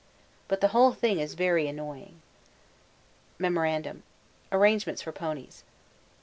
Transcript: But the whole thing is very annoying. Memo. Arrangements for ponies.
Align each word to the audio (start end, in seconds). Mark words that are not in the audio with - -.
But 0.47 0.61
the 0.61 0.69
whole 0.69 0.93
thing 0.93 1.19
is 1.19 1.35
very 1.35 1.67
annoying. 1.67 2.23
Memo. 3.37 3.97
Arrangements 4.51 5.03
for 5.03 5.11
ponies. 5.11 5.63